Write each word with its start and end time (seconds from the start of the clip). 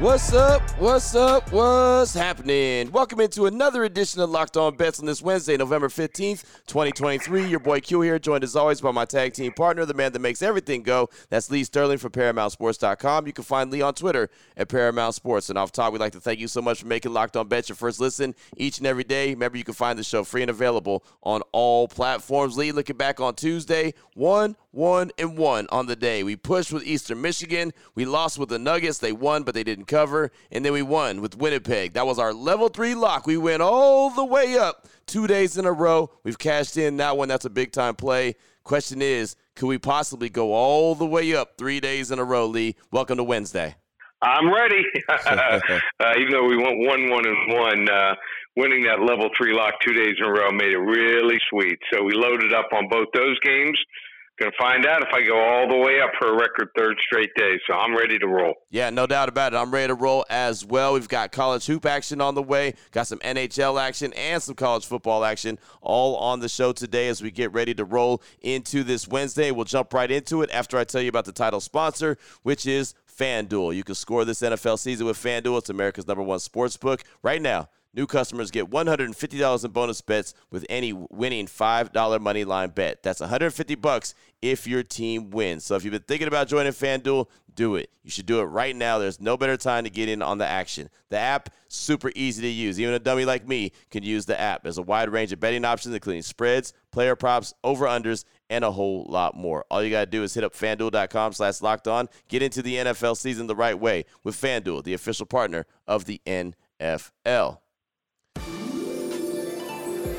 What's 0.00 0.32
up? 0.32 0.62
What's 0.78 1.16
up? 1.16 1.50
What's 1.50 2.14
happening? 2.14 2.92
Welcome 2.92 3.18
into 3.18 3.46
another 3.46 3.82
edition 3.82 4.20
of 4.20 4.30
Locked 4.30 4.56
On 4.56 4.76
Bets 4.76 5.00
on 5.00 5.06
this 5.06 5.20
Wednesday, 5.20 5.56
November 5.56 5.88
15th, 5.88 6.44
2023. 6.68 7.48
Your 7.48 7.58
boy 7.58 7.80
Q 7.80 8.02
here, 8.02 8.16
joined 8.20 8.44
as 8.44 8.54
always 8.54 8.80
by 8.80 8.92
my 8.92 9.04
tag 9.04 9.32
team 9.32 9.50
partner, 9.50 9.84
the 9.84 9.94
man 9.94 10.12
that 10.12 10.20
makes 10.20 10.40
everything 10.40 10.84
go. 10.84 11.10
That's 11.30 11.50
Lee 11.50 11.64
Sterling 11.64 11.98
from 11.98 12.12
ParamountSports.com. 12.12 13.26
You 13.26 13.32
can 13.32 13.42
find 13.42 13.72
Lee 13.72 13.82
on 13.82 13.92
Twitter 13.92 14.30
at 14.56 14.68
Paramount 14.68 15.16
Sports. 15.16 15.48
And 15.48 15.58
off 15.58 15.72
top, 15.72 15.92
we'd 15.92 15.98
like 15.98 16.12
to 16.12 16.20
thank 16.20 16.38
you 16.38 16.46
so 16.46 16.62
much 16.62 16.82
for 16.82 16.86
making 16.86 17.12
Locked 17.12 17.36
On 17.36 17.48
Bets 17.48 17.68
your 17.68 17.74
first 17.74 17.98
listen 17.98 18.36
each 18.56 18.78
and 18.78 18.86
every 18.86 19.02
day. 19.02 19.30
Remember, 19.30 19.58
you 19.58 19.64
can 19.64 19.74
find 19.74 19.98
the 19.98 20.04
show 20.04 20.22
free 20.22 20.42
and 20.42 20.50
available 20.50 21.04
on 21.24 21.42
all 21.50 21.88
platforms. 21.88 22.56
Lee, 22.56 22.70
looking 22.70 22.96
back 22.96 23.18
on 23.18 23.34
Tuesday, 23.34 23.94
one, 24.14 24.54
one, 24.70 25.10
and 25.18 25.36
one 25.36 25.66
on 25.70 25.86
the 25.86 25.96
day. 25.96 26.22
We 26.22 26.36
pushed 26.36 26.72
with 26.72 26.86
Eastern 26.86 27.20
Michigan. 27.20 27.72
We 27.96 28.04
lost 28.04 28.38
with 28.38 28.48
the 28.48 28.60
Nuggets. 28.60 28.98
They 28.98 29.10
won, 29.10 29.42
but 29.42 29.54
they 29.54 29.64
didn't 29.64 29.87
cover. 29.88 30.30
And 30.52 30.64
then 30.64 30.72
we 30.72 30.82
won 30.82 31.20
with 31.20 31.36
Winnipeg. 31.36 31.94
That 31.94 32.06
was 32.06 32.18
our 32.18 32.32
level 32.32 32.68
three 32.68 32.94
lock. 32.94 33.26
We 33.26 33.36
went 33.36 33.62
all 33.62 34.10
the 34.10 34.24
way 34.24 34.56
up 34.56 34.86
two 35.06 35.26
days 35.26 35.58
in 35.58 35.64
a 35.64 35.72
row. 35.72 36.10
We've 36.22 36.38
cashed 36.38 36.76
in 36.76 36.98
that 36.98 37.16
one. 37.16 37.28
That's 37.28 37.44
a 37.44 37.50
big 37.50 37.72
time 37.72 37.96
play. 37.96 38.36
Question 38.62 39.02
is, 39.02 39.34
could 39.56 39.66
we 39.66 39.78
possibly 39.78 40.28
go 40.28 40.52
all 40.52 40.94
the 40.94 41.06
way 41.06 41.34
up 41.34 41.56
three 41.58 41.80
days 41.80 42.10
in 42.10 42.18
a 42.18 42.24
row, 42.24 42.46
Lee? 42.46 42.76
Welcome 42.92 43.16
to 43.16 43.24
Wednesday. 43.24 43.74
I'm 44.20 44.52
ready. 44.52 44.82
uh, 45.08 45.60
even 46.18 46.32
though 46.32 46.44
we 46.44 46.56
went 46.56 46.78
one, 46.86 47.08
one, 47.10 47.26
and 47.26 47.54
one, 47.54 47.88
uh, 47.88 48.14
winning 48.56 48.82
that 48.84 49.00
level 49.00 49.30
three 49.36 49.54
lock 49.54 49.74
two 49.80 49.94
days 49.94 50.16
in 50.18 50.24
a 50.26 50.30
row 50.30 50.50
made 50.50 50.72
it 50.72 50.78
really 50.78 51.38
sweet. 51.48 51.78
So 51.92 52.02
we 52.02 52.12
loaded 52.14 52.52
up 52.52 52.68
on 52.72 52.88
both 52.88 53.08
those 53.14 53.38
games. 53.40 53.78
To 54.40 54.52
find 54.56 54.86
out 54.86 55.02
if 55.02 55.08
I 55.12 55.22
go 55.26 55.36
all 55.36 55.68
the 55.68 55.76
way 55.76 56.00
up 56.00 56.12
for 56.16 56.28
a 56.28 56.38
record 56.38 56.68
third 56.78 56.96
straight 57.04 57.34
day. 57.34 57.58
So 57.66 57.74
I'm 57.74 57.96
ready 57.96 58.20
to 58.20 58.28
roll. 58.28 58.54
Yeah, 58.70 58.88
no 58.90 59.04
doubt 59.04 59.28
about 59.28 59.52
it. 59.52 59.56
I'm 59.56 59.72
ready 59.72 59.88
to 59.88 59.94
roll 59.94 60.24
as 60.30 60.64
well. 60.64 60.94
We've 60.94 61.08
got 61.08 61.32
college 61.32 61.66
hoop 61.66 61.84
action 61.84 62.20
on 62.20 62.36
the 62.36 62.42
way, 62.42 62.74
got 62.92 63.08
some 63.08 63.18
NHL 63.18 63.80
action 63.80 64.12
and 64.12 64.40
some 64.40 64.54
college 64.54 64.86
football 64.86 65.24
action 65.24 65.58
all 65.82 66.16
on 66.16 66.38
the 66.38 66.48
show 66.48 66.72
today 66.72 67.08
as 67.08 67.20
we 67.20 67.32
get 67.32 67.52
ready 67.52 67.74
to 67.74 67.84
roll 67.84 68.22
into 68.40 68.84
this 68.84 69.08
Wednesday. 69.08 69.50
We'll 69.50 69.64
jump 69.64 69.92
right 69.92 70.10
into 70.10 70.42
it 70.42 70.50
after 70.52 70.78
I 70.78 70.84
tell 70.84 71.02
you 71.02 71.08
about 71.08 71.24
the 71.24 71.32
title 71.32 71.60
sponsor, 71.60 72.16
which 72.44 72.64
is 72.64 72.94
FanDuel. 73.18 73.74
You 73.74 73.82
can 73.82 73.96
score 73.96 74.24
this 74.24 74.40
NFL 74.40 74.78
season 74.78 75.06
with 75.06 75.16
FanDuel. 75.16 75.58
It's 75.58 75.70
America's 75.70 76.06
number 76.06 76.22
one 76.22 76.38
sports 76.38 76.76
book. 76.76 77.02
Right 77.22 77.42
now, 77.42 77.68
New 77.94 78.06
customers 78.06 78.50
get 78.50 78.70
$150 78.70 79.64
in 79.64 79.70
bonus 79.70 80.00
bets 80.02 80.34
with 80.50 80.64
any 80.68 80.92
winning 80.92 81.46
$5 81.46 82.20
money 82.20 82.44
line 82.44 82.70
bet. 82.70 83.02
That's 83.02 83.20
150 83.20 83.74
bucks 83.76 84.14
if 84.42 84.66
your 84.66 84.82
team 84.82 85.30
wins. 85.30 85.64
So 85.64 85.74
if 85.74 85.84
you've 85.84 85.92
been 85.92 86.02
thinking 86.02 86.28
about 86.28 86.48
joining 86.48 86.72
FanDuel, 86.72 87.28
do 87.54 87.74
it. 87.74 87.90
You 88.04 88.10
should 88.10 88.26
do 88.26 88.40
it 88.40 88.44
right 88.44 88.76
now. 88.76 88.98
There's 88.98 89.20
no 89.20 89.36
better 89.36 89.56
time 89.56 89.82
to 89.84 89.90
get 89.90 90.08
in 90.08 90.22
on 90.22 90.38
the 90.38 90.46
action. 90.46 90.90
The 91.08 91.18
app, 91.18 91.50
super 91.66 92.12
easy 92.14 92.42
to 92.42 92.48
use. 92.48 92.78
Even 92.78 92.94
a 92.94 93.00
dummy 93.00 93.24
like 93.24 93.48
me 93.48 93.72
can 93.90 94.04
use 94.04 94.26
the 94.26 94.38
app. 94.38 94.62
There's 94.62 94.78
a 94.78 94.82
wide 94.82 95.08
range 95.08 95.32
of 95.32 95.40
betting 95.40 95.64
options, 95.64 95.94
including 95.94 96.22
spreads, 96.22 96.72
player 96.92 97.16
props, 97.16 97.52
over-unders, 97.64 98.24
and 98.48 98.64
a 98.64 98.70
whole 98.70 99.06
lot 99.08 99.34
more. 99.34 99.64
All 99.70 99.82
you 99.82 99.90
got 99.90 100.04
to 100.04 100.10
do 100.10 100.22
is 100.22 100.34
hit 100.34 100.44
up 100.44 100.54
fanduel.com 100.54 101.32
slash 101.32 101.60
locked 101.60 101.88
on. 101.88 102.08
Get 102.28 102.42
into 102.42 102.62
the 102.62 102.76
NFL 102.76 103.16
season 103.16 103.48
the 103.48 103.56
right 103.56 103.78
way 103.78 104.04
with 104.22 104.40
FanDuel, 104.40 104.84
the 104.84 104.94
official 104.94 105.26
partner 105.26 105.66
of 105.88 106.04
the 106.04 106.20
NFL. 106.26 107.58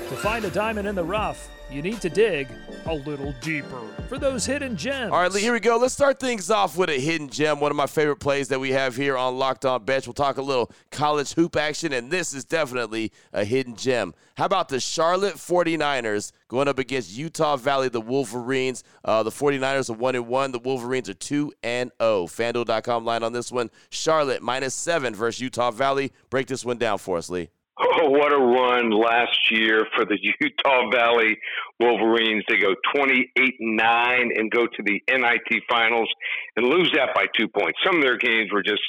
To 0.10 0.16
find 0.16 0.44
a 0.44 0.50
diamond 0.50 0.88
in 0.88 0.96
the 0.96 1.04
rough, 1.04 1.50
you 1.70 1.84
need 1.84 2.02
to 2.02 2.10
dig 2.10 2.48
a 2.88 2.96
little 2.96 3.32
deeper 3.42 3.80
for 4.08 4.18
those 4.18 4.44
hidden 4.44 4.76
gems. 4.76 5.12
All 5.12 5.22
right, 5.22 5.32
here 5.32 5.54
we 5.54 5.60
go. 5.60 5.78
Let's 5.78 5.94
start 5.94 6.20
things 6.20 6.50
off 6.50 6.76
with 6.76 6.90
a 6.90 7.00
hidden 7.00 7.30
gem, 7.30 7.60
one 7.60 7.70
of 7.70 7.78
my 7.78 7.86
favorite 7.86 8.16
plays 8.16 8.48
that 8.48 8.60
we 8.60 8.72
have 8.72 8.96
here 8.96 9.16
on 9.16 9.38
Locked 9.38 9.66
On 9.66 9.86
Bets. 9.86 10.08
We'll 10.08 10.16
talk 10.16 10.38
a 10.38 10.42
little 10.42 10.72
college 10.90 11.34
hoop 11.34 11.56
action, 11.56 11.94
and 11.94 12.10
this 12.10 12.34
is 12.34 12.44
definitely 12.44 13.12
a 13.34 13.46
hidden 13.46 13.76
gem. 13.76 14.16
How 14.36 14.46
about 14.46 14.70
the 14.70 14.80
Charlotte 14.80 15.36
49ers 15.36 16.32
going 16.48 16.68
up 16.68 16.80
against 16.80 17.16
Utah 17.16 17.56
Valley, 17.56 17.90
the 17.90 18.02
Wolverines? 18.02 18.84
Uh, 19.06 19.22
the 19.22 19.30
49ers 19.30 19.92
are 19.92 19.94
1 19.94 20.16
and 20.16 20.28
1. 20.28 20.52
The 20.54 20.58
Wolverines 20.58 21.08
are 21.08 21.14
2 21.14 21.54
and 21.62 21.92
0. 22.02 22.26
FanDuel.com 22.26 23.06
line 23.06 23.22
on 23.22 23.32
this 23.32 23.52
one. 23.52 23.70
Charlotte 23.92 24.42
minus 24.42 24.74
7 24.74 25.14
versus 25.14 25.40
Utah 25.40 25.70
Valley. 25.70 26.12
Break 26.32 26.48
this 26.48 26.66
one 26.66 26.80
down 26.80 26.98
for 26.98 27.16
us, 27.18 27.30
Lee. 27.30 27.50
Oh, 27.82 28.10
what 28.10 28.34
a 28.34 28.38
run 28.38 28.92
last 28.92 29.52
year 29.52 29.88
for 29.96 30.04
the 30.04 30.18
Utah 30.42 30.90
Valley 30.92 31.38
Wolverines. 31.80 32.44
They 32.50 32.58
go 32.58 32.76
28 32.94 33.56
9 33.60 34.30
and 34.36 34.52
go 34.52 34.66
to 34.68 34.84
the 34.84 35.02
NIT 35.08 35.64
finals 35.70 36.10
and 36.58 36.66
lose 36.66 36.92
that 36.96 37.16
by 37.16 37.26
two 37.38 37.48
points. 37.48 37.80
Some 37.86 37.98
of 37.98 38.02
their 38.02 38.18
games 38.18 38.52
were 38.52 38.64
just 38.64 38.84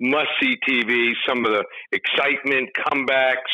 must 0.00 0.28
see 0.40 0.56
TV, 0.68 1.12
some 1.28 1.46
of 1.46 1.52
the 1.52 1.64
excitement, 1.92 2.70
comebacks, 2.74 3.52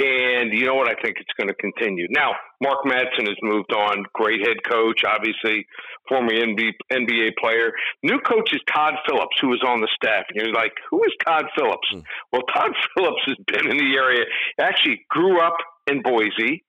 and 0.00 0.52
you 0.52 0.66
know 0.66 0.76
what? 0.76 0.88
I 0.88 0.94
think 1.02 1.16
it's 1.18 1.32
going 1.36 1.48
to 1.48 1.54
continue. 1.54 2.06
Now, 2.10 2.32
Mark 2.62 2.84
Madsen 2.84 3.26
has 3.26 3.36
moved 3.42 3.72
on. 3.72 4.04
Great 4.12 4.46
head 4.46 4.58
coach, 4.68 5.02
obviously, 5.04 5.66
former 6.08 6.30
NBA 6.30 7.30
player. 7.40 7.72
New 8.04 8.20
coach 8.20 8.52
is 8.52 8.60
Todd 8.72 8.94
Phillips, 9.08 9.36
who 9.40 9.48
was 9.48 9.62
on 9.66 9.80
the 9.80 9.88
staff. 9.94 10.26
And 10.28 10.40
you're 10.40 10.54
like, 10.54 10.72
who 10.90 11.02
is 11.02 11.12
Todd 11.26 11.46
Phillips? 11.56 11.88
Hmm. 11.90 12.00
Well, 12.32 12.42
Todd 12.42 12.70
Phillips 12.96 13.22
has 13.26 13.36
been 13.46 13.70
in 13.70 13.76
the 13.76 13.96
area. 13.96 14.24
Actually, 14.60 15.04
grew 15.10 15.40
up 15.40 15.56
in 15.88 16.02
Boise. 16.02 16.64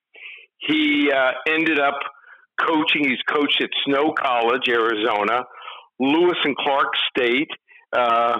He 0.57 1.11
uh, 1.11 1.31
ended 1.47 1.79
up 1.79 1.99
coaching. 2.59 3.07
He's 3.07 3.21
coached 3.29 3.61
at 3.61 3.69
Snow 3.85 4.13
College, 4.13 4.67
Arizona, 4.67 5.43
Lewis 5.99 6.37
and 6.43 6.55
Clark 6.57 6.93
State. 7.15 7.49
Uh, 7.95 8.37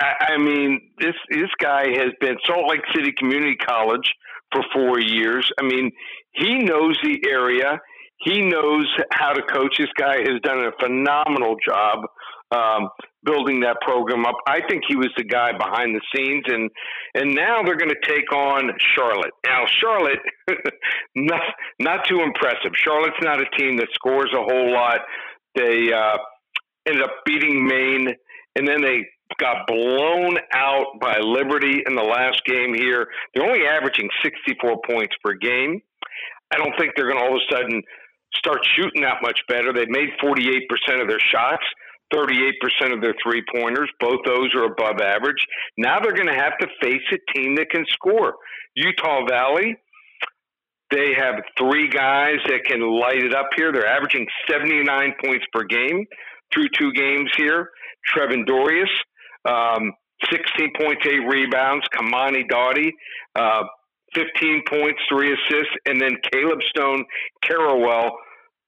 I, 0.00 0.38
mean, 0.38 0.80
this 0.98 1.14
this 1.30 1.50
guy 1.60 1.88
has 1.90 2.12
been 2.20 2.36
Salt 2.46 2.68
Lake 2.68 2.82
City 2.94 3.12
Community 3.18 3.56
College 3.56 4.08
for 4.52 4.62
four 4.72 5.00
years. 5.00 5.50
I 5.58 5.64
mean, 5.64 5.90
he 6.32 6.58
knows 6.58 6.96
the 7.02 7.20
area. 7.28 7.80
He 8.20 8.42
knows 8.42 8.86
how 9.12 9.32
to 9.32 9.42
coach. 9.42 9.76
This 9.78 9.88
guy 9.98 10.18
has 10.18 10.40
done 10.42 10.64
a 10.64 10.72
phenomenal 10.80 11.56
job 11.66 12.00
um, 12.50 12.88
building 13.24 13.60
that 13.60 13.76
program 13.80 14.24
up. 14.24 14.36
I 14.46 14.60
think 14.68 14.84
he 14.88 14.96
was 14.96 15.10
the 15.16 15.24
guy 15.24 15.52
behind 15.52 15.94
the 15.94 16.00
scenes, 16.14 16.44
and 16.46 16.70
and 17.14 17.34
now 17.34 17.62
they're 17.64 17.76
going 17.76 17.90
to 17.90 18.08
take 18.08 18.32
on 18.32 18.70
Charlotte. 18.94 19.32
Now, 19.46 19.64
Charlotte, 19.80 20.20
not 21.16 21.42
not 21.80 22.06
too 22.08 22.20
impressive. 22.20 22.72
Charlotte's 22.74 23.16
not 23.22 23.40
a 23.40 23.46
team 23.56 23.76
that 23.78 23.88
scores 23.94 24.30
a 24.32 24.42
whole 24.42 24.72
lot. 24.72 25.00
They 25.54 25.92
uh, 25.92 26.18
ended 26.86 27.02
up 27.02 27.14
beating 27.26 27.66
Maine, 27.66 28.14
and 28.56 28.66
then 28.66 28.80
they 28.80 29.04
got 29.36 29.66
blown 29.66 30.38
out 30.52 30.98
by 31.00 31.18
Liberty 31.20 31.82
in 31.86 31.94
the 31.94 32.02
last 32.02 32.42
game 32.46 32.74
here. 32.74 33.06
They're 33.34 33.46
only 33.46 33.66
averaging 33.66 34.08
64 34.22 34.80
points 34.88 35.14
per 35.22 35.34
game. 35.34 35.80
I 36.50 36.56
don't 36.56 36.72
think 36.78 36.92
they're 36.96 37.10
going 37.10 37.18
to 37.18 37.24
all 37.24 37.36
of 37.36 37.42
a 37.42 37.54
sudden 37.54 37.82
start 38.34 38.60
shooting 38.76 39.02
that 39.02 39.20
much 39.22 39.40
better. 39.48 39.72
They've 39.72 39.88
made 39.88 40.08
48% 40.22 41.02
of 41.02 41.08
their 41.08 41.20
shots, 41.32 41.64
38% 42.12 42.94
of 42.94 43.00
their 43.02 43.14
three 43.22 43.44
pointers. 43.54 43.90
Both 44.00 44.20
those 44.24 44.54
are 44.54 44.64
above 44.64 45.00
average. 45.00 45.44
Now 45.76 46.00
they're 46.00 46.14
going 46.14 46.32
to 46.32 46.40
have 46.40 46.56
to 46.58 46.66
face 46.80 47.04
a 47.12 47.38
team 47.38 47.56
that 47.56 47.70
can 47.70 47.84
score. 47.92 48.34
Utah 48.74 49.26
Valley, 49.28 49.76
they 50.90 51.12
have 51.18 51.34
three 51.58 51.88
guys 51.88 52.38
that 52.46 52.64
can 52.64 52.80
light 52.80 53.22
it 53.22 53.34
up 53.34 53.50
here. 53.56 53.72
They're 53.72 53.86
averaging 53.86 54.26
79 54.50 55.14
points 55.22 55.44
per 55.52 55.64
game 55.64 56.06
through 56.52 56.68
two 56.78 56.92
games 56.92 57.30
here. 57.36 57.70
Trevin 58.08 58.46
Dorius, 58.46 58.88
um, 59.48 59.92
16 60.30 60.72
points, 60.78 61.06
eight 61.06 61.26
rebounds. 61.28 61.84
Kamani 61.94 62.48
Doughty, 62.48 62.92
uh, 63.36 63.62
15 64.14 64.62
points, 64.68 65.00
three 65.08 65.32
assists. 65.32 65.74
And 65.86 66.00
then 66.00 66.16
Caleb 66.32 66.60
Stone 66.68 67.04
Carrawell, 67.44 68.10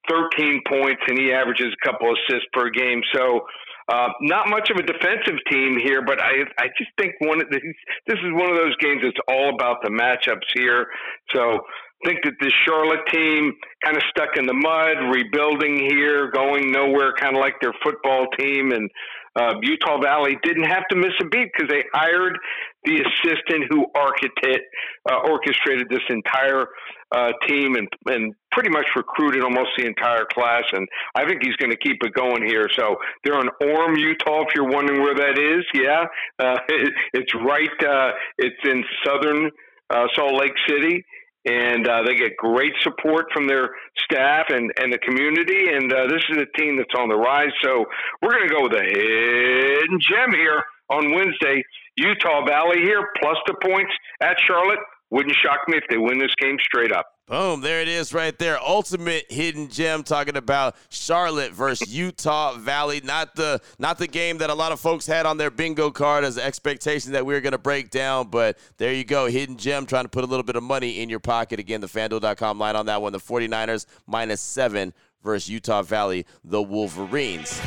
13 0.09 0.63
points, 0.67 1.03
and 1.09 1.19
he 1.19 1.33
averages 1.33 1.75
a 1.75 1.87
couple 1.87 2.13
assists 2.15 2.47
per 2.53 2.71
game. 2.71 3.03
So, 3.15 3.43
uh, 3.89 4.09
not 4.21 4.49
much 4.49 4.71
of 4.71 4.77
a 4.77 4.83
defensive 4.83 5.39
team 5.51 5.77
here, 5.83 6.01
but 6.05 6.21
I 6.21 6.45
I 6.59 6.69
just 6.79 6.91
think 6.97 7.15
one 7.19 7.41
of 7.41 7.51
these, 7.51 7.75
this 8.07 8.19
is 8.23 8.33
one 8.33 8.49
of 8.49 8.57
those 8.57 8.77
games 8.77 9.03
that's 9.03 9.19
all 9.27 9.53
about 9.53 9.83
the 9.83 9.91
matchups 9.91 10.47
here. 10.55 10.87
So 11.35 11.59
think 12.05 12.21
that 12.25 12.35
this 12.41 12.53
Charlotte 12.67 13.05
team 13.13 13.53
kind 13.85 13.97
of 13.97 14.03
stuck 14.11 14.37
in 14.37 14.47
the 14.47 14.55
mud, 14.55 15.13
rebuilding 15.13 15.89
here, 15.91 16.31
going 16.31 16.73
nowhere, 16.73 17.13
kind 17.19 17.37
of 17.37 17.41
like 17.41 17.61
their 17.61 17.75
football 17.83 18.27
team, 18.39 18.73
and 18.73 18.89
uh, 19.37 19.55
Utah 19.63 20.01
Valley 20.01 20.37
didn't 20.43 20.65
have 20.65 20.87
to 20.91 20.97
miss 20.97 21.13
a 21.21 21.25
beat 21.27 21.49
because 21.53 21.69
they 21.71 21.85
hired 21.93 22.37
the 22.85 22.95
assistant 22.95 23.65
who 23.71 23.87
architect, 23.95 24.65
uh, 25.11 25.19
orchestrated 25.31 25.89
this 25.89 26.03
entire 26.09 26.67
uh, 27.13 27.33
team 27.47 27.75
and 27.75 27.89
and 28.07 28.35
pretty 28.53 28.71
much 28.71 28.87
recruited 28.97 29.43
almost 29.43 29.71
the 29.77 29.87
entire 29.87 30.25
class. 30.33 30.65
And 30.73 30.87
I 31.15 31.27
think 31.27 31.43
he's 31.43 31.57
going 31.57 31.71
to 31.71 31.77
keep 31.77 31.99
it 32.03 32.13
going 32.15 32.47
here. 32.47 32.69
So 32.79 32.97
they're 33.25 33.41
in 33.41 33.49
Orem, 33.63 33.99
Utah. 33.99 34.43
If 34.43 34.55
you're 34.55 34.69
wondering 34.69 35.01
where 35.01 35.15
that 35.15 35.39
is, 35.39 35.65
yeah, 35.75 36.05
uh, 36.39 36.59
it, 36.69 36.93
it's 37.13 37.35
right. 37.35 37.69
Uh, 37.85 38.13
it's 38.39 38.57
in 38.65 38.85
southern 39.05 39.51
uh, 39.91 40.07
Salt 40.17 40.41
Lake 40.41 40.55
City 40.69 41.05
and 41.45 41.89
uh, 41.89 42.03
they 42.07 42.15
get 42.15 42.37
great 42.37 42.73
support 42.83 43.27
from 43.33 43.47
their 43.49 43.71
staff 44.05 44.47
and, 44.51 44.71
and 44.77 44.93
the 44.93 44.99
community. 44.99 45.73
And 45.73 45.93
uh, 45.93 46.07
this 46.09 46.23
is 46.31 46.39
a 46.39 46.59
team 46.59 46.77
that's 46.77 46.95
on 46.99 47.09
the 47.09 47.17
rise. 47.17 47.53
So 47.63 47.87
we're 48.23 48.33
going 48.33 48.49
to 48.49 48.55
go 48.55 48.63
with 48.63 48.75
a 48.75 48.85
hidden 48.85 49.99
gem 50.01 50.33
here 50.33 50.63
on 50.91 51.15
Wednesday. 51.15 51.63
Utah 51.97 52.45
Valley 52.47 52.81
here, 52.83 53.09
plus 53.21 53.37
the 53.47 53.55
points 53.63 53.93
at 54.21 54.37
Charlotte. 54.47 54.79
Wouldn't 55.11 55.35
shock 55.43 55.61
me 55.67 55.77
if 55.77 55.85
they 55.91 55.99
win 55.99 56.19
this 56.19 56.35
game 56.41 56.57
straight 56.63 56.93
up. 56.93 57.07
Boom, 57.27 57.61
there 57.61 57.81
it 57.81 57.89
is 57.89 58.15
right 58.15 58.37
there. 58.39 58.61
Ultimate 58.61 59.25
hidden 59.31 59.69
gem 59.69 60.03
talking 60.05 60.37
about 60.37 60.77
Charlotte 60.89 61.53
versus 61.53 61.93
Utah 61.95 62.55
Valley. 62.55 63.01
Not 63.03 63.35
the 63.35 63.61
not 63.79 63.99
the 63.99 64.07
game 64.07 64.39
that 64.39 64.51
a 64.51 64.55
lot 64.55 64.71
of 64.73 64.81
folks 64.81 65.07
had 65.07 65.27
on 65.27 65.37
their 65.37 65.51
bingo 65.51 65.91
card 65.91 66.25
as 66.25 66.39
expectations 66.39 67.13
that 67.13 67.27
we 67.27 67.35
were 67.35 67.41
going 67.41 67.53
to 67.53 67.59
break 67.59 67.91
down, 67.91 68.29
but 68.29 68.59
there 68.79 68.93
you 68.93 69.05
go. 69.05 69.27
Hidden 69.27 69.59
gem 69.59 69.87
trying 69.87 70.05
to 70.05 70.09
put 70.09 70.25
a 70.25 70.29
little 70.29 70.45
bit 70.45 70.57
of 70.57 70.63
money 70.63 71.01
in 71.01 71.09
your 71.09 71.21
pocket. 71.21 71.59
Again, 71.59 71.81
the 71.81 71.89
FanDuel.com 71.89 72.59
line 72.59 72.77
on 72.77 72.87
that 72.87 73.03
one. 73.03 73.13
The 73.13 73.19
49ers 73.19 73.87
minus 74.07 74.41
seven 74.41 74.93
versus 75.23 75.49
Utah 75.49 75.83
Valley, 75.83 76.25
the 76.45 76.63
Wolverines. 76.63 77.61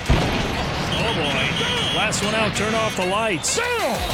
Oh 0.96 1.14
boy. 1.16 1.98
Last 1.98 2.24
one 2.24 2.36
out, 2.36 2.56
turn 2.56 2.74
off 2.74 2.96
the 2.98 3.06
lights. 3.06 3.60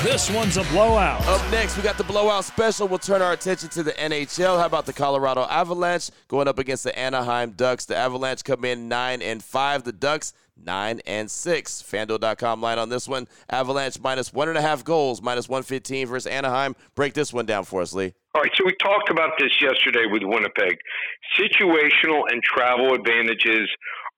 This 0.04 0.30
one's 0.30 0.58
a 0.58 0.64
blowout. 0.66 1.26
Up 1.28 1.52
next, 1.52 1.76
we 1.78 1.84
got 1.84 1.98
the 1.98 2.04
blowout 2.04 2.46
special. 2.46 2.88
We'll 2.88 3.00
turn 3.00 3.22
our 3.22 3.34
attention 3.34 3.70
to 3.70 3.84
the 3.84 3.92
NHL. 3.94 4.60
How 4.60 4.66
about 4.66 4.86
the 4.86 4.94
Colorado 4.94 5.44
Avalanche 5.44 6.10
going 6.28 6.48
up 6.48 6.60
against 6.60 6.84
the 6.84 6.98
Anaheim 6.98 7.52
Ducks? 7.52 7.86
The 7.86 7.96
Avalanche 7.96 8.44
come 8.44 8.66
in 8.66 8.88
9 8.90 9.22
and 9.22 9.44
5. 9.44 9.84
The 9.84 9.92
Ducks 9.92 10.34
9 10.64 11.02
and 11.06 11.32
6. 11.32 11.84
FanDuel.com 11.84 12.62
line 12.62 12.80
on 12.80 12.90
this 12.90 13.08
one. 13.08 13.28
Avalanche 13.50 14.00
minus 14.00 14.34
one 14.34 14.50
and 14.50 14.58
a 14.58 14.62
half 14.62 14.84
goals, 14.84 15.22
minus 15.22 15.48
115 15.50 16.08
versus 16.08 16.28
Anaheim. 16.28 16.76
Break 16.96 17.14
this 17.14 17.34
one 17.34 17.46
down 17.46 17.64
for 17.64 17.82
us, 17.82 17.94
Lee. 17.94 18.14
All 18.36 18.42
right, 18.42 18.52
so 18.56 18.64
we 18.66 18.76
talked 18.76 19.10
about 19.10 19.32
this 19.40 19.52
yesterday 19.60 20.06
with 20.12 20.22
Winnipeg. 20.24 20.78
Situational 21.40 22.24
and 22.30 22.44
travel 22.44 22.94
advantages 22.94 23.68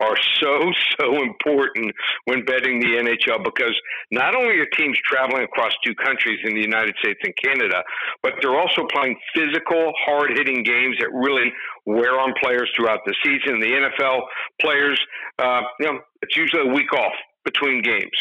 are 0.02 0.18
so, 0.42 0.72
so 1.00 1.22
important 1.22 1.94
when 2.26 2.44
betting 2.46 2.80
the 2.80 2.98
NHL 2.98 3.44
because 3.44 3.80
not 4.12 4.36
only 4.36 4.58
are 4.58 4.66
teams 4.78 4.98
traveling 5.06 5.44
across 5.44 5.72
two 5.86 5.94
countries 5.96 6.40
in 6.44 6.56
the 6.56 6.62
United 6.62 6.96
States 7.00 7.20
and 7.24 7.34
Canada, 7.38 7.84
but 8.24 8.34
they're 8.42 8.60
also 8.60 8.86
playing 8.92 9.16
physical, 9.36 9.94
hard 10.06 10.32
hitting 10.36 10.64
games 10.64 10.98
that 11.00 11.10
really 11.14 11.52
wear 11.86 12.20
on 12.20 12.34
players 12.42 12.70
throughout 12.76 13.00
the 13.06 13.16
season. 13.24 13.60
The 13.60 13.90
NFL 13.90 14.22
players, 14.60 15.00
uh, 15.40 15.62
you 15.80 15.88
know, 15.88 16.00
it's 16.22 16.36
usually 16.36 16.70
a 16.70 16.74
week 16.74 16.94
off 16.94 17.14
between 17.46 17.82
games. 17.82 18.18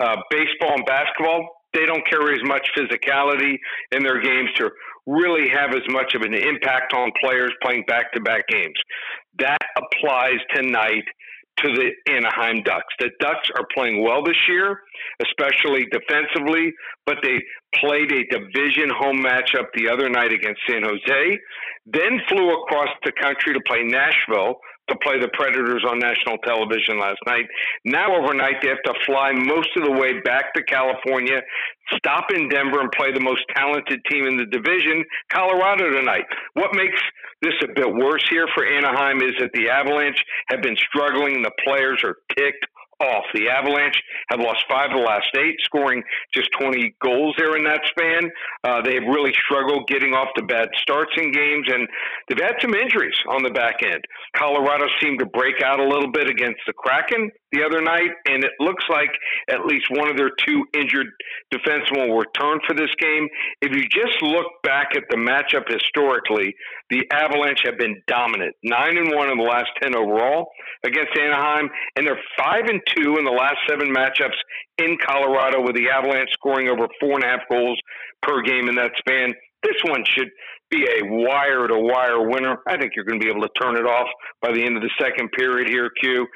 Uh, 0.00 0.16
baseball 0.30 0.74
and 0.74 0.86
basketball, 0.86 1.48
they 1.72 1.86
don't 1.86 2.06
carry 2.08 2.34
as 2.34 2.42
much 2.44 2.66
physicality 2.76 3.58
in 3.92 4.02
their 4.02 4.20
games 4.20 4.50
to 4.56 4.70
really 5.06 5.48
have 5.48 5.74
as 5.74 5.82
much 5.88 6.14
of 6.14 6.22
an 6.22 6.34
impact 6.34 6.92
on 6.94 7.10
players 7.20 7.52
playing 7.62 7.84
back 7.86 8.12
to 8.12 8.20
back 8.20 8.46
games. 8.48 8.74
That 9.38 9.58
applies 9.76 10.38
tonight 10.54 11.04
to 11.64 11.72
the 11.72 12.12
Anaheim 12.12 12.62
Ducks. 12.62 12.92
The 12.98 13.10
Ducks 13.20 13.48
are 13.56 13.66
playing 13.74 14.02
well 14.02 14.22
this 14.22 14.36
year, 14.48 14.80
especially 15.24 15.86
defensively, 15.90 16.72
but 17.06 17.16
they 17.22 17.40
played 17.80 18.12
a 18.12 18.24
division 18.28 18.90
home 18.90 19.22
matchup 19.24 19.72
the 19.74 19.88
other 19.88 20.08
night 20.08 20.32
against 20.32 20.60
San 20.68 20.82
Jose, 20.84 21.38
then 21.86 22.20
flew 22.28 22.52
across 22.62 22.90
the 23.04 23.12
country 23.20 23.54
to 23.54 23.60
play 23.66 23.82
Nashville 23.82 24.60
to 24.88 24.96
play 25.02 25.18
the 25.18 25.28
Predators 25.32 25.82
on 25.88 25.98
national 25.98 26.36
television 26.44 27.00
last 27.00 27.18
night. 27.26 27.46
Now, 27.84 28.14
overnight, 28.14 28.60
they 28.60 28.68
have 28.68 28.84
to 28.84 28.94
fly 29.06 29.32
most 29.32 29.68
of 29.76 29.84
the 29.84 29.92
way 29.92 30.20
back 30.20 30.52
to 30.54 30.62
California, 30.64 31.40
stop 31.96 32.30
in 32.34 32.48
Denver, 32.48 32.80
and 32.80 32.92
play 32.92 33.12
the 33.12 33.20
most 33.20 33.40
talented 33.56 34.00
team 34.10 34.26
in 34.26 34.36
the 34.36 34.44
division, 34.44 35.04
Colorado, 35.32 35.90
tonight. 35.90 36.24
What 36.52 36.74
makes 36.74 37.00
this 37.44 37.52
a 37.62 37.68
bit 37.68 37.92
worse 37.92 38.24
here 38.30 38.46
for 38.54 38.64
Anaheim 38.64 39.20
is 39.20 39.36
that 39.38 39.52
the 39.52 39.68
Avalanche 39.68 40.16
have 40.48 40.62
been 40.62 40.76
struggling. 40.88 41.42
The 41.42 41.52
players 41.62 42.00
are 42.02 42.16
ticked 42.34 42.64
off. 43.04 43.24
The 43.34 43.48
Avalanche 43.48 44.00
have 44.30 44.40
lost 44.40 44.64
five 44.68 44.90
of 44.90 44.96
the 44.96 45.04
last 45.04 45.28
eight, 45.36 45.56
scoring 45.62 46.02
just 46.32 46.48
20 46.58 46.96
goals 47.02 47.34
there 47.36 47.56
in 47.56 47.64
that 47.64 47.84
span. 47.92 48.30
Uh, 48.64 48.80
they 48.80 48.94
have 48.94 49.04
really 49.04 49.32
struggled 49.44 49.86
getting 49.86 50.14
off 50.14 50.28
the 50.36 50.42
bad 50.42 50.68
starts 50.80 51.12
in 51.16 51.30
games, 51.30 51.68
and 51.68 51.86
they've 52.28 52.40
had 52.40 52.56
some 52.60 52.74
injuries 52.74 53.16
on 53.28 53.42
the 53.42 53.50
back 53.50 53.84
end. 53.84 54.02
Colorado 54.36 54.86
seemed 55.00 55.18
to 55.20 55.26
break 55.26 55.60
out 55.62 55.80
a 55.80 55.86
little 55.86 56.10
bit 56.10 56.28
against 56.28 56.60
the 56.66 56.72
Kraken 56.72 57.30
the 57.52 57.62
other 57.62 57.80
night, 57.80 58.10
and 58.26 58.42
it 58.42 58.50
looks 58.58 58.84
like 58.90 59.10
at 59.48 59.64
least 59.66 59.86
one 59.90 60.08
of 60.08 60.16
their 60.16 60.30
two 60.44 60.64
injured 60.74 61.06
defensemen 61.54 62.08
will 62.08 62.18
return 62.18 62.58
for 62.66 62.74
this 62.74 62.90
game. 62.98 63.28
If 63.62 63.74
you 63.76 63.84
just 63.88 64.20
look 64.22 64.46
back 64.62 64.96
at 64.96 65.04
the 65.10 65.16
matchup 65.16 65.70
historically, 65.70 66.54
the 66.90 67.04
Avalanche 67.12 67.60
have 67.64 67.78
been 67.78 68.02
dominant, 68.06 68.54
nine 68.62 68.96
and 68.98 69.14
one 69.14 69.30
in 69.30 69.38
the 69.38 69.44
last 69.44 69.70
ten 69.80 69.94
overall 69.94 70.50
against 70.84 71.16
Anaheim, 71.18 71.70
and 71.96 72.06
they're 72.06 72.20
five 72.36 72.64
and 72.66 72.80
two 72.96 73.16
in 73.18 73.24
the 73.24 73.30
last 73.30 73.56
seven 73.68 73.92
matchups 73.92 74.38
in 74.78 74.96
Colorado, 75.04 75.62
with 75.62 75.76
the 75.76 75.88
Avalanche 75.90 76.30
scoring 76.32 76.68
over 76.68 76.88
four 77.00 77.14
and 77.14 77.24
a 77.24 77.28
half 77.28 77.40
goals 77.50 77.78
per 78.22 78.42
game 78.42 78.68
in 78.68 78.74
that 78.76 78.92
span. 78.98 79.34
This 79.62 79.76
one 79.88 80.04
should 80.06 80.28
be 80.70 80.84
a 80.84 81.04
wire 81.04 81.68
to 81.68 81.78
wire 81.78 82.28
winner. 82.28 82.56
I 82.66 82.76
think 82.76 82.92
you're 82.96 83.04
going 83.04 83.20
to 83.20 83.24
be 83.24 83.30
able 83.30 83.42
to 83.42 83.52
turn 83.60 83.76
it 83.76 83.86
off 83.86 84.08
by 84.42 84.52
the 84.52 84.64
end 84.64 84.76
of 84.76 84.82
the 84.82 84.90
second 85.00 85.30
period 85.32 85.68
here, 85.68 85.90
Q. 86.02 86.26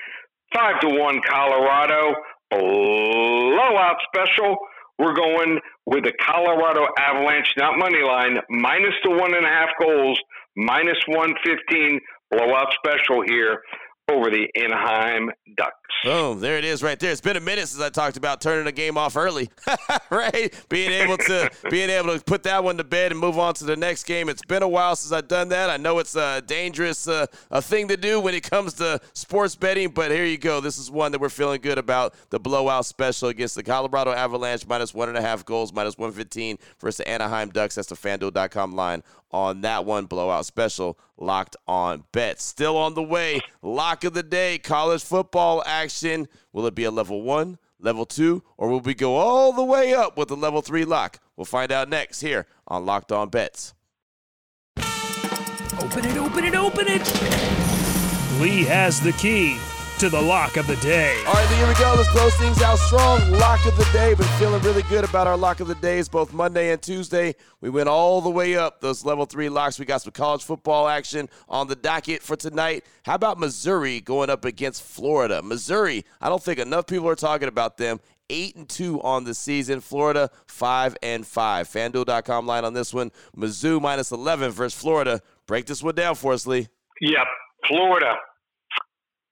Five 0.55 0.81
to 0.81 0.88
one 0.88 1.20
Colorado 1.28 2.14
blowout 2.50 3.96
special. 4.12 4.56
We're 4.99 5.14
going 5.14 5.61
with 5.87 6.04
the 6.04 6.12
Colorado 6.20 6.87
Avalanche, 6.99 7.52
not 7.56 7.78
money 7.78 8.02
line, 8.02 8.38
minus 8.50 8.94
the 9.04 9.11
one 9.11 9.34
and 9.34 9.44
a 9.44 9.49
half 9.49 9.69
goals, 9.81 10.19
minus 10.56 10.99
115 11.06 12.00
blowout 12.31 12.75
special 12.82 13.22
here 13.26 13.61
over 14.10 14.31
the 14.31 14.49
Anaheim 14.56 15.31
Ducks. 15.56 15.75
Boom, 16.05 16.40
there 16.40 16.56
it 16.58 16.64
is 16.64 16.82
right 16.82 16.99
there. 16.99 17.10
It's 17.10 17.20
been 17.20 17.37
a 17.37 17.40
minute 17.40 17.66
since 17.69 17.82
I 17.82 17.88
talked 17.88 18.16
about 18.16 18.40
turning 18.40 18.66
a 18.66 18.72
game 18.72 18.96
off 18.96 19.16
early, 19.16 19.50
right? 20.10 20.55
Being 20.69 20.93
able 20.93 21.16
to 21.19 21.50
being 21.70 21.90
able 21.90 22.16
to 22.16 22.25
put 22.25 22.44
that 22.44 22.62
one 22.62 22.76
to 22.76 22.84
bed 22.84 23.10
and 23.10 23.20
move 23.20 23.38
on 23.38 23.55
to 23.55 23.64
the 23.64 23.76
next 23.76 24.05
game. 24.05 24.28
It's 24.28 24.43
been 24.43 24.62
a 24.62 24.69
while 24.69 24.94
since 24.94 25.12
I've 25.12 25.26
done 25.26 25.49
that. 25.49 25.70
I 25.70 25.76
know 25.76 25.99
it's 25.99 26.14
a 26.14 26.40
dangerous 26.43 27.08
uh, 27.08 27.26
a 27.50 27.60
thing 27.60 27.88
to 27.88 27.96
do 27.96 28.20
when 28.20 28.34
it 28.34 28.49
comes 28.49 28.75
to 28.75 29.00
sports 29.12 29.56
betting, 29.56 29.90
but 29.90 30.11
here 30.11 30.25
you 30.25 30.38
go. 30.38 30.61
This 30.61 30.78
is 30.78 30.90
one 30.90 31.11
that 31.12 31.20
we're 31.20 31.28
feeling 31.28 31.61
good 31.61 31.78
about. 31.78 32.14
The 32.31 32.38
blowout 32.38 32.87
special 32.87 33.28
against 33.28 33.56
the 33.56 33.64
Colorado 33.64 34.12
Avalanche, 34.12 34.66
minus 34.66 34.94
one 34.94 35.09
and 35.09 35.18
a 35.18 35.23
half 35.23 35.44
goals, 35.44 35.73
minus 35.73 35.99
115 35.99 36.59
versus 36.78 36.99
the 36.99 37.09
Anaheim 37.09 37.50
Ducks. 37.50 37.75
That's 37.75 37.88
the 37.88 37.97
FanDuel.com 37.97 38.73
line 38.75 39.02
on 39.33 39.62
that 39.62 39.85
one. 39.85 40.06
Blowout 40.06 40.47
special 40.47 40.99
locked 41.18 41.56
on 41.66 42.04
bet. 42.12 42.40
Still 42.40 42.76
on 42.76 42.94
the 42.94 43.02
way. 43.02 43.40
Lock 43.62 44.04
of 44.04 44.14
the 44.14 44.22
day, 44.22 44.58
college 44.58 45.02
football 45.02 45.62
action. 45.66 46.28
Will 46.52 46.66
it 46.66 46.75
be 46.75 46.84
a 46.84 46.90
level 46.90 47.22
one, 47.22 47.58
level 47.78 48.06
two, 48.06 48.42
or 48.56 48.68
will 48.68 48.80
we 48.80 48.94
go 48.94 49.16
all 49.16 49.52
the 49.52 49.64
way 49.64 49.94
up 49.94 50.16
with 50.16 50.30
a 50.30 50.37
level 50.37 50.62
three 50.62 50.84
lock? 50.84 51.20
We'll 51.37 51.44
find 51.44 51.70
out 51.70 51.88
next 51.88 52.20
here 52.20 52.46
on 52.66 52.87
Locked 52.87 53.12
On 53.12 53.28
Bets. 53.28 53.75
Open 55.80 56.04
it, 56.04 56.16
open 56.16 56.44
it, 56.44 56.54
open 56.54 56.87
it. 56.88 58.40
Lee 58.40 58.64
has 58.64 59.00
the 59.00 59.12
key 59.12 59.58
to 59.99 60.09
the 60.09 60.21
lock 60.21 60.57
of 60.57 60.64
the 60.69 60.76
day. 60.76 61.21
All 61.26 61.33
right, 61.33 61.49
here 61.49 61.67
we 61.67 61.75
go. 61.75 61.93
Let's 61.97 62.09
close 62.11 62.33
things 62.37 62.62
out 62.62 62.78
strong. 62.78 63.19
Lock 63.33 63.67
of 63.67 63.76
the 63.76 63.88
day. 63.93 64.14
Been 64.14 64.28
feeling 64.38 64.62
really 64.62 64.83
good 64.83 65.02
about 65.02 65.26
our 65.26 65.37
lock 65.37 65.59
of 65.59 65.67
the 65.67 65.75
days, 65.75 66.09
both 66.09 66.33
Monday 66.33 66.71
and 66.71 66.81
Tuesday. 66.81 67.35
We 67.61 67.69
went 67.69 67.88
all 67.88 68.21
the 68.21 68.31
way 68.31 68.57
up 68.57 68.81
those 68.81 69.05
level 69.05 69.26
three 69.26 69.49
locks. 69.49 69.76
We 69.76 69.87
got 69.87 70.02
some 70.02 70.12
college 70.12 70.45
football 70.45 70.87
action 70.87 71.28
on 71.49 71.67
the 71.67 71.75
docket 71.75 72.23
for 72.23 72.37
tonight. 72.37 72.85
How 73.02 73.17
about 73.17 73.40
Missouri 73.40 74.00
going 74.00 74.31
up 74.31 74.45
against 74.45 74.85
Florida? 74.85 75.43
Missouri, 75.43 76.05
I 76.21 76.28
don't 76.28 76.43
think 76.43 76.61
enough 76.61 76.87
people 76.87 77.09
are 77.09 77.17
talking 77.17 77.49
about 77.49 77.76
them 77.76 77.99
eight 78.31 78.55
and 78.55 78.69
two 78.69 79.02
on 79.02 79.25
the 79.25 79.35
season. 79.35 79.81
Florida 79.81 80.31
five 80.47 80.97
and 81.02 81.26
five. 81.26 81.67
FanDuel.com 81.69 82.47
line 82.47 82.64
on 82.64 82.73
this 82.73 82.95
one. 82.95 83.11
Mizzou 83.37 83.81
minus 83.81 84.12
eleven 84.12 84.52
versus 84.52 84.81
Florida. 84.81 85.21
Break 85.49 85.67
this 85.67 85.83
one 85.83 85.97
down 85.97 86.14
for 86.14 86.35
us, 86.35 86.47
Lee. 86.47 86.69
Yep, 87.00 87.26
Florida 87.67 88.14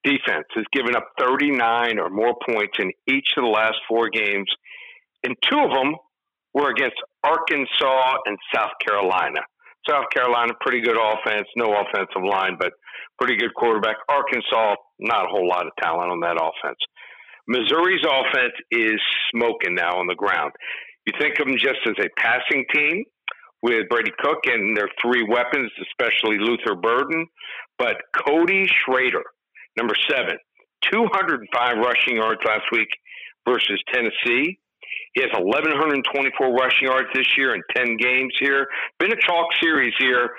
defense 0.06 0.46
has 0.54 0.64
given 0.72 0.94
up 0.94 1.10
39 1.18 1.98
or 1.98 2.08
more 2.08 2.34
points 2.48 2.78
in 2.78 2.92
each 3.08 3.28
of 3.36 3.42
the 3.42 3.50
last 3.50 3.76
four 3.88 4.08
games, 4.08 4.48
and 5.24 5.34
two 5.42 5.58
of 5.58 5.70
them 5.70 5.96
were 6.54 6.70
against 6.70 6.96
Arkansas 7.24 8.14
and 8.26 8.38
South 8.54 8.72
Carolina. 8.86 9.40
South 9.88 10.06
Carolina, 10.14 10.52
pretty 10.60 10.80
good 10.80 10.96
offense, 10.96 11.46
no 11.56 11.74
offensive 11.74 12.22
line, 12.22 12.56
but 12.58 12.72
pretty 13.18 13.36
good 13.36 13.54
quarterback. 13.54 13.96
Arkansas, 14.08 14.74
not 14.98 15.26
a 15.26 15.28
whole 15.28 15.48
lot 15.48 15.66
of 15.66 15.72
talent 15.82 16.10
on 16.10 16.20
that 16.20 16.38
offense. 16.40 16.78
Missouri's 17.48 18.02
offense 18.02 18.54
is 18.70 19.00
smoking 19.30 19.74
now 19.74 19.98
on 19.98 20.06
the 20.06 20.14
ground. 20.14 20.52
You 21.06 21.12
think 21.20 21.38
of 21.38 21.46
them 21.46 21.56
just 21.56 21.78
as 21.86 21.94
a 21.98 22.08
passing 22.20 22.64
team 22.74 23.04
with 23.62 23.88
Brady 23.88 24.12
Cook 24.18 24.38
and 24.46 24.76
their 24.76 24.88
three 25.00 25.24
weapons, 25.28 25.70
especially 25.82 26.38
Luther 26.38 26.74
Burden, 26.74 27.26
but 27.78 27.96
Cody 28.26 28.66
Schrader, 28.66 29.22
number 29.76 29.94
seven, 30.08 30.36
205 30.92 31.76
rushing 31.78 32.16
yards 32.16 32.40
last 32.44 32.64
week 32.72 32.88
versus 33.46 33.82
Tennessee. 33.92 34.58
He 35.14 35.22
has 35.22 35.30
1,124 35.32 36.52
rushing 36.52 36.88
yards 36.88 37.08
this 37.14 37.26
year 37.38 37.54
in 37.54 37.62
10 37.74 37.96
games 37.96 38.34
here. 38.38 38.66
Been 38.98 39.12
a 39.12 39.20
chalk 39.20 39.46
series 39.62 39.94
here. 39.98 40.30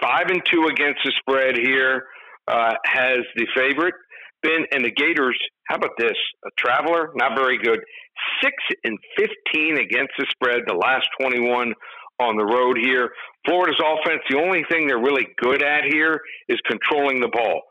Five 0.00 0.26
and 0.28 0.42
two 0.44 0.66
against 0.66 1.00
the 1.04 1.12
spread 1.18 1.56
here. 1.56 2.04
Uh, 2.46 2.74
has 2.84 3.20
the 3.34 3.46
favorite 3.56 3.94
been 4.42 4.66
and 4.72 4.84
the 4.84 4.90
Gators? 4.90 5.38
How 5.68 5.76
about 5.76 5.96
this? 5.98 6.16
A 6.44 6.50
traveler, 6.58 7.10
not 7.14 7.36
very 7.36 7.58
good. 7.58 7.80
Six 8.42 8.54
and 8.84 8.98
15 9.16 9.78
against 9.78 10.12
the 10.18 10.26
spread. 10.30 10.60
The 10.66 10.74
last 10.74 11.08
21 11.20 11.72
on 12.20 12.36
the 12.36 12.44
road 12.44 12.78
here. 12.78 13.10
Florida's 13.46 13.80
offense, 13.80 14.22
the 14.30 14.38
only 14.38 14.64
thing 14.70 14.86
they're 14.86 14.98
really 14.98 15.26
good 15.38 15.62
at 15.62 15.84
here 15.84 16.20
is 16.48 16.58
controlling 16.66 17.20
the 17.20 17.28
ball. 17.28 17.62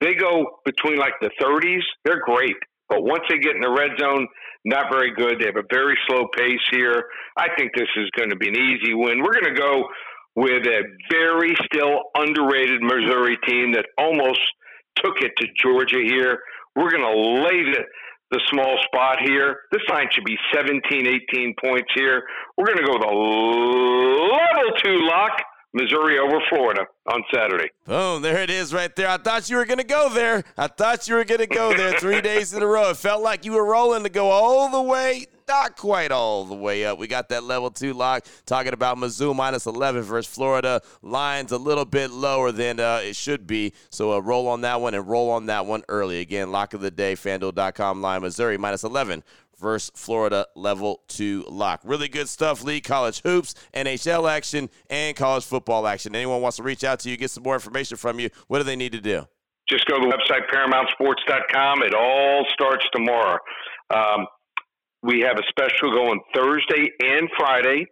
They 0.00 0.14
go 0.14 0.60
between 0.64 0.98
like 0.98 1.14
the 1.20 1.30
30s. 1.40 1.82
They're 2.04 2.22
great. 2.24 2.56
But 2.88 3.02
once 3.02 3.22
they 3.28 3.38
get 3.38 3.54
in 3.54 3.62
the 3.62 3.70
red 3.70 3.92
zone, 3.98 4.26
not 4.64 4.86
very 4.90 5.14
good. 5.14 5.40
They 5.40 5.46
have 5.46 5.56
a 5.56 5.66
very 5.72 5.98
slow 6.06 6.26
pace 6.36 6.60
here. 6.70 7.04
I 7.36 7.48
think 7.56 7.72
this 7.74 7.88
is 7.96 8.10
going 8.16 8.30
to 8.30 8.36
be 8.36 8.48
an 8.48 8.56
easy 8.56 8.94
win. 8.94 9.22
We're 9.22 9.40
going 9.40 9.54
to 9.54 9.60
go 9.60 9.84
with 10.36 10.66
a 10.66 10.82
very 11.10 11.54
still 11.64 12.02
underrated 12.16 12.82
Missouri 12.82 13.38
team 13.46 13.72
that 13.72 13.86
almost 13.98 14.40
took 14.96 15.20
it 15.20 15.32
to 15.38 15.46
Georgia 15.62 16.00
here. 16.04 16.38
We're 16.76 16.90
going 16.90 17.02
to 17.02 17.42
lay 17.42 17.62
the, 17.72 17.82
the 18.30 18.40
small 18.50 18.76
spot 18.86 19.18
here. 19.24 19.60
This 19.70 19.82
line 19.88 20.08
should 20.12 20.24
be 20.24 20.36
17, 20.54 21.06
18 21.06 21.54
points 21.64 21.88
here. 21.94 22.22
We're 22.56 22.66
going 22.66 22.78
to 22.78 22.84
go 22.84 22.94
with 22.94 23.04
a 23.04 23.14
level 23.14 24.72
two 24.82 25.06
lock. 25.06 25.40
Missouri 25.74 26.18
over 26.20 26.38
Florida 26.48 26.86
on 27.06 27.24
Saturday. 27.34 27.68
Boom, 27.84 28.22
there 28.22 28.40
it 28.40 28.48
is 28.48 28.72
right 28.72 28.94
there. 28.94 29.08
I 29.08 29.16
thought 29.16 29.50
you 29.50 29.56
were 29.56 29.66
going 29.66 29.78
to 29.78 29.84
go 29.84 30.08
there. 30.08 30.44
I 30.56 30.68
thought 30.68 31.08
you 31.08 31.16
were 31.16 31.24
going 31.24 31.40
to 31.40 31.48
go 31.48 31.76
there 31.76 31.98
three 31.98 32.20
days 32.22 32.54
in 32.54 32.62
a 32.62 32.66
row. 32.66 32.90
It 32.90 32.96
felt 32.96 33.22
like 33.22 33.44
you 33.44 33.52
were 33.52 33.64
rolling 33.64 34.04
to 34.04 34.08
go 34.08 34.30
all 34.30 34.70
the 34.70 34.80
way, 34.80 35.26
not 35.48 35.76
quite 35.76 36.12
all 36.12 36.44
the 36.44 36.54
way 36.54 36.84
up. 36.84 36.98
We 36.98 37.08
got 37.08 37.28
that 37.30 37.42
level 37.42 37.72
two 37.72 37.92
lock 37.92 38.24
talking 38.46 38.72
about 38.72 38.98
Mizzou 38.98 39.34
minus 39.34 39.66
11 39.66 40.02
versus 40.02 40.32
Florida. 40.32 40.80
Lines 41.02 41.50
a 41.50 41.58
little 41.58 41.84
bit 41.84 42.12
lower 42.12 42.52
than 42.52 42.78
uh, 42.78 43.00
it 43.02 43.16
should 43.16 43.44
be. 43.44 43.72
So 43.90 44.12
uh, 44.12 44.20
roll 44.20 44.46
on 44.46 44.60
that 44.60 44.80
one 44.80 44.94
and 44.94 45.08
roll 45.08 45.30
on 45.30 45.46
that 45.46 45.66
one 45.66 45.82
early. 45.88 46.20
Again, 46.20 46.52
lock 46.52 46.72
of 46.74 46.82
the 46.82 46.90
day, 46.92 47.14
fanduel.com 47.14 48.00
line, 48.00 48.22
Missouri 48.22 48.56
minus 48.56 48.84
11 48.84 49.24
versus 49.58 49.90
Florida 49.94 50.46
level 50.54 51.02
two 51.08 51.44
lock. 51.48 51.80
Really 51.84 52.08
good 52.08 52.28
stuff, 52.28 52.62
Lee 52.62 52.80
college 52.80 53.22
hoops, 53.22 53.54
NHL 53.74 54.30
action, 54.30 54.70
and 54.90 55.16
college 55.16 55.44
football 55.44 55.86
action. 55.86 56.14
Anyone 56.14 56.40
wants 56.40 56.56
to 56.58 56.62
reach 56.62 56.84
out 56.84 57.00
to 57.00 57.10
you, 57.10 57.16
get 57.16 57.30
some 57.30 57.42
more 57.42 57.54
information 57.54 57.96
from 57.96 58.20
you, 58.20 58.30
what 58.48 58.58
do 58.58 58.64
they 58.64 58.76
need 58.76 58.92
to 58.92 59.00
do? 59.00 59.26
Just 59.68 59.86
go 59.86 59.98
to 59.98 60.06
the 60.06 60.12
website, 60.12 60.42
ParamountSports.com. 60.52 61.82
It 61.82 61.94
all 61.94 62.44
starts 62.52 62.84
tomorrow. 62.92 63.38
Um, 63.94 64.26
we 65.02 65.20
have 65.20 65.38
a 65.38 65.42
special 65.48 65.90
going 65.90 66.20
Thursday 66.34 66.90
and 67.00 67.28
Friday. 67.36 67.86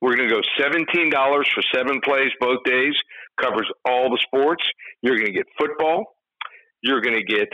We're 0.00 0.16
going 0.16 0.28
to 0.28 0.34
go 0.34 0.42
$17 0.60 1.12
for 1.54 1.62
seven 1.74 2.00
plays 2.02 2.30
both 2.40 2.62
days, 2.64 2.94
covers 3.40 3.68
all 3.84 4.10
the 4.10 4.18
sports. 4.22 4.62
You're 5.02 5.16
going 5.16 5.32
to 5.32 5.32
get 5.32 5.46
football. 5.58 6.04
You're 6.82 7.00
going 7.00 7.16
to 7.16 7.24
get 7.24 7.48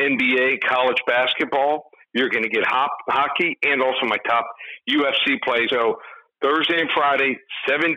NBA 0.00 0.60
college 0.66 0.98
basketball. 1.06 1.90
You're 2.14 2.30
going 2.30 2.44
to 2.44 2.48
get 2.48 2.64
hop, 2.66 2.90
hockey 3.08 3.58
and 3.62 3.82
also 3.82 4.06
my 4.06 4.16
top 4.26 4.46
UFC 4.88 5.40
play. 5.44 5.66
So 5.70 5.98
Thursday 6.42 6.80
and 6.80 6.90
Friday, 6.94 7.38
$17. 7.68 7.96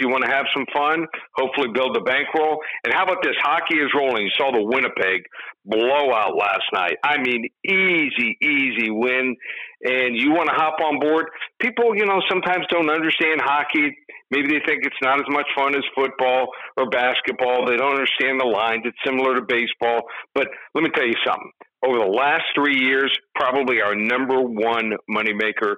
You 0.00 0.08
want 0.08 0.24
to 0.24 0.30
have 0.30 0.46
some 0.54 0.64
fun, 0.72 1.06
hopefully 1.36 1.68
build 1.74 1.94
the 1.94 2.00
bankroll. 2.00 2.58
And 2.84 2.94
how 2.94 3.04
about 3.04 3.22
this? 3.22 3.34
Hockey 3.42 3.76
is 3.76 3.90
rolling. 3.94 4.24
You 4.24 4.32
saw 4.36 4.52
the 4.52 4.62
Winnipeg 4.62 5.22
blowout 5.64 6.36
last 6.36 6.64
night. 6.72 6.96
I 7.04 7.18
mean, 7.18 7.44
easy, 7.64 8.36
easy 8.40 8.90
win. 8.90 9.36
And 9.84 10.16
you 10.16 10.32
want 10.32 10.48
to 10.48 10.56
hop 10.56 10.80
on 10.80 10.98
board. 10.98 11.26
People, 11.60 11.94
you 11.94 12.06
know, 12.06 12.20
sometimes 12.28 12.66
don't 12.70 12.90
understand 12.90 13.40
hockey. 13.44 13.94
Maybe 14.30 14.48
they 14.48 14.64
think 14.66 14.84
it's 14.84 15.02
not 15.02 15.20
as 15.20 15.28
much 15.28 15.46
fun 15.56 15.76
as 15.76 15.84
football 15.94 16.48
or 16.76 16.88
basketball. 16.90 17.66
They 17.66 17.76
don't 17.76 17.94
understand 17.94 18.40
the 18.40 18.48
lines. 18.48 18.82
It's 18.84 18.98
similar 19.04 19.34
to 19.36 19.42
baseball. 19.42 20.02
But 20.34 20.48
let 20.74 20.82
me 20.82 20.90
tell 20.94 21.06
you 21.06 21.16
something 21.24 21.52
over 21.84 21.98
the 21.98 22.10
last 22.10 22.44
three 22.54 22.78
years, 22.80 23.16
probably 23.34 23.80
our 23.80 23.94
number 23.94 24.40
one 24.40 24.92
moneymaker. 25.08 25.76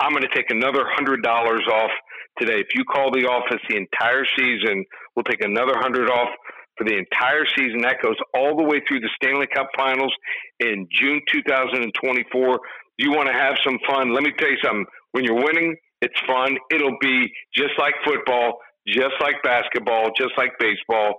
I'm 0.00 0.10
going 0.12 0.22
to 0.22 0.34
take 0.34 0.50
another 0.50 0.84
hundred 0.84 1.22
dollars 1.22 1.62
off 1.72 1.90
today. 2.38 2.60
If 2.60 2.74
you 2.74 2.84
call 2.84 3.10
the 3.10 3.26
office 3.26 3.60
the 3.68 3.76
entire 3.76 4.24
season, 4.36 4.84
we'll 5.14 5.24
take 5.24 5.44
another 5.44 5.74
hundred 5.76 6.10
off 6.10 6.30
for 6.76 6.84
the 6.84 6.96
entire 6.96 7.46
season. 7.56 7.82
That 7.82 7.96
goes 8.02 8.16
all 8.34 8.56
the 8.56 8.64
way 8.64 8.80
through 8.88 9.00
the 9.00 9.10
Stanley 9.16 9.46
Cup 9.54 9.68
Finals 9.76 10.12
in 10.60 10.88
June 10.90 11.20
2024. 11.32 12.60
You 12.98 13.10
want 13.10 13.28
to 13.28 13.34
have 13.34 13.54
some 13.64 13.78
fun? 13.88 14.12
Let 14.14 14.22
me 14.22 14.32
tell 14.38 14.50
you 14.50 14.58
something. 14.62 14.86
When 15.12 15.24
you're 15.24 15.42
winning, 15.42 15.76
it's 16.00 16.18
fun. 16.26 16.56
It'll 16.72 16.98
be 17.00 17.30
just 17.54 17.78
like 17.78 17.94
football, 18.04 18.58
just 18.86 19.14
like 19.20 19.42
basketball, 19.42 20.10
just 20.18 20.32
like 20.36 20.52
baseball. 20.58 21.14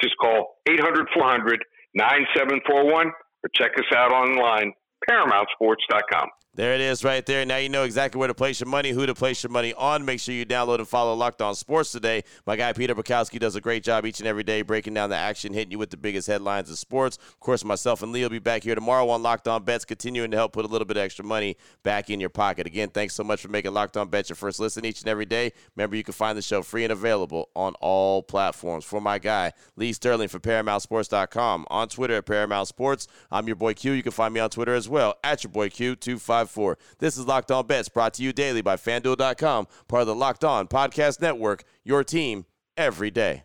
Just 0.00 0.14
call 0.20 0.56
800 0.68 1.08
400 1.14 1.62
9741 1.94 3.06
or 3.08 3.12
check 3.54 3.72
us 3.76 3.84
out 3.94 4.12
online, 4.12 4.72
ParamountSports.com. 5.08 6.28
There 6.54 6.74
it 6.74 6.82
is 6.82 7.02
right 7.02 7.24
there. 7.24 7.46
Now 7.46 7.56
you 7.56 7.70
know 7.70 7.84
exactly 7.84 8.18
where 8.18 8.28
to 8.28 8.34
place 8.34 8.60
your 8.60 8.68
money, 8.68 8.90
who 8.90 9.06
to 9.06 9.14
place 9.14 9.42
your 9.42 9.50
money 9.50 9.72
on. 9.72 10.04
Make 10.04 10.20
sure 10.20 10.34
you 10.34 10.44
download 10.44 10.80
and 10.80 10.86
follow 10.86 11.14
Locked 11.14 11.40
On 11.40 11.54
Sports 11.54 11.92
today. 11.92 12.24
My 12.46 12.56
guy 12.56 12.74
Peter 12.74 12.94
Bukowski 12.94 13.38
does 13.38 13.56
a 13.56 13.60
great 13.62 13.82
job 13.82 14.04
each 14.04 14.20
and 14.20 14.28
every 14.28 14.42
day 14.42 14.60
breaking 14.60 14.92
down 14.92 15.08
the 15.08 15.16
action, 15.16 15.54
hitting 15.54 15.72
you 15.72 15.78
with 15.78 15.88
the 15.88 15.96
biggest 15.96 16.26
headlines 16.26 16.68
of 16.68 16.78
sports. 16.78 17.16
Of 17.16 17.40
course, 17.40 17.64
myself 17.64 18.02
and 18.02 18.12
Lee 18.12 18.20
will 18.20 18.28
be 18.28 18.38
back 18.38 18.64
here 18.64 18.74
tomorrow 18.74 19.08
on 19.08 19.22
Locked 19.22 19.48
On 19.48 19.64
Bets, 19.64 19.86
continuing 19.86 20.30
to 20.30 20.36
help 20.36 20.52
put 20.52 20.66
a 20.66 20.68
little 20.68 20.84
bit 20.84 20.98
extra 20.98 21.24
money 21.24 21.56
back 21.84 22.10
in 22.10 22.20
your 22.20 22.28
pocket. 22.28 22.66
Again, 22.66 22.90
thanks 22.90 23.14
so 23.14 23.24
much 23.24 23.40
for 23.40 23.48
making 23.48 23.72
Locked 23.72 23.96
On 23.96 24.10
Bets 24.10 24.28
your 24.28 24.36
first 24.36 24.60
listen 24.60 24.84
each 24.84 25.00
and 25.00 25.08
every 25.08 25.24
day. 25.24 25.54
Remember, 25.74 25.96
you 25.96 26.04
can 26.04 26.12
find 26.12 26.36
the 26.36 26.42
show 26.42 26.60
free 26.60 26.84
and 26.84 26.92
available 26.92 27.48
on 27.56 27.72
all 27.80 28.22
platforms. 28.22 28.84
For 28.84 29.00
my 29.00 29.18
guy, 29.18 29.54
Lee 29.76 29.94
Sterling 29.94 30.28
for 30.28 30.38
ParamountSports.com. 30.38 31.64
On 31.70 31.88
Twitter 31.88 32.16
at 32.16 32.26
Paramount 32.26 32.68
Sports. 32.68 33.08
I'm 33.30 33.46
your 33.46 33.56
boy 33.56 33.72
Q. 33.72 33.92
You 33.92 34.02
can 34.02 34.12
find 34.12 34.34
me 34.34 34.40
on 34.40 34.50
Twitter 34.50 34.74
as 34.74 34.86
well 34.86 35.14
at 35.24 35.44
your 35.44 35.50
boy 35.50 35.70
Q254. 36.46 36.76
This 36.98 37.16
is 37.16 37.26
Locked 37.26 37.50
On 37.50 37.66
Bets, 37.66 37.88
brought 37.88 38.14
to 38.14 38.22
you 38.22 38.32
daily 38.32 38.62
by 38.62 38.76
FanDuel.com, 38.76 39.66
part 39.88 40.02
of 40.02 40.06
the 40.06 40.14
Locked 40.14 40.44
On 40.44 40.66
Podcast 40.66 41.20
Network, 41.20 41.64
your 41.84 42.04
team 42.04 42.46
every 42.76 43.10
day. 43.10 43.44